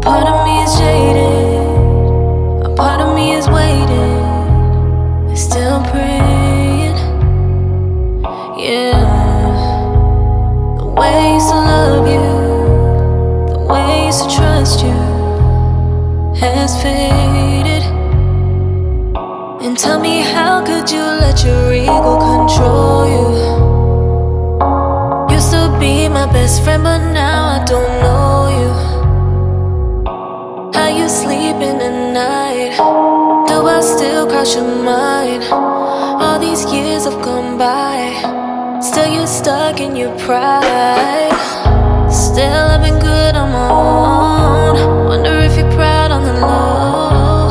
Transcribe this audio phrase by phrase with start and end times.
[0.00, 4.20] part of me is jaded, a part of me is waiting,
[5.28, 6.96] I'm still praying.
[8.58, 9.00] Yeah,
[10.78, 12.28] the way I used to love you,
[13.52, 14.98] the way I used to trust you
[16.40, 17.84] has faded.
[19.62, 23.28] And tell me, how could you let your ego control you?
[25.34, 28.89] Used to be my best friend, but now I don't know you.
[30.74, 32.76] How you sleeping at night?
[33.48, 35.44] Do I still cross your mind?
[35.52, 38.78] All these years have gone by.
[38.80, 41.32] Still, you're stuck in your pride.
[42.10, 45.08] Still, I've been good on my own.
[45.08, 47.50] Wonder if you're proud on the low.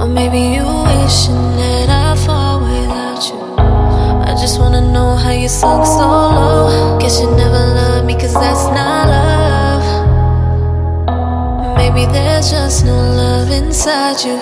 [0.00, 3.40] Or maybe you wishing that I fall without you.
[4.28, 6.98] I just wanna know how you sunk so low.
[7.00, 9.01] Guess you never loved me, cause that's not.
[11.94, 14.38] Maybe there's just no love inside you.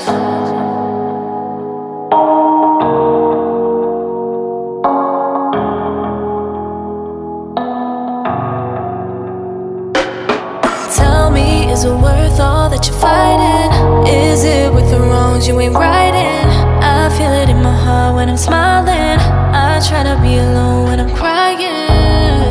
[10.95, 14.07] Tell me, is it worth all that you're fighting?
[14.07, 16.47] Is it worth the wrongs you ain't righting?
[16.81, 18.95] I feel it in my heart when I'm smiling.
[18.95, 22.45] I try to be alone when I'm crying.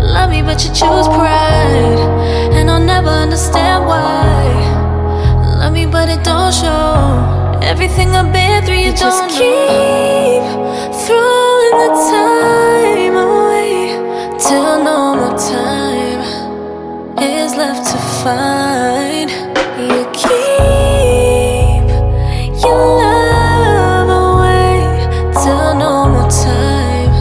[0.00, 1.37] Love me, but you choose pride.
[5.98, 7.58] But it don't show.
[7.72, 10.42] Everything I've been through, you, You just don't keep
[11.04, 13.72] throwing the time away
[14.44, 16.20] till no more time
[17.18, 19.28] is left to find.
[19.90, 21.86] You keep
[22.64, 24.78] your love away
[25.42, 27.14] till no more time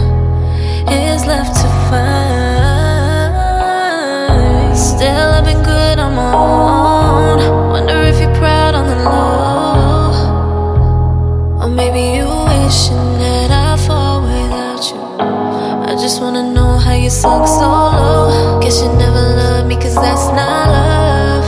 [0.88, 1.67] is left to
[16.08, 18.62] just wanna know how you sunk so low.
[18.62, 21.48] Guess you never loved me, cause that's not love.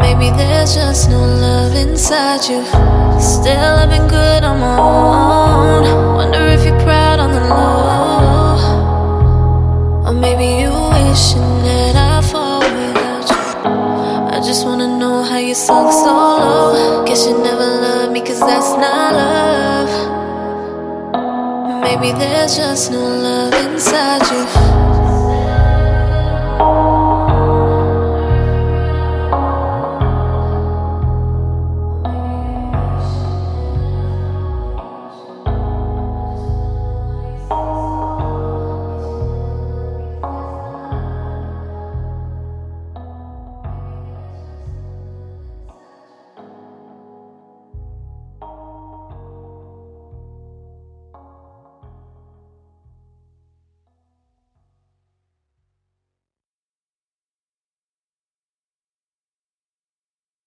[0.00, 2.62] Maybe there's just no love inside you.
[3.18, 5.82] Still, I've been good on my own.
[6.14, 8.54] Wonder if you're proud on the low.
[10.06, 13.42] Or maybe you wishing that I fall without you.
[14.34, 15.99] I just wanna know how you sunk so
[22.00, 24.99] Maybe there's just no love inside you.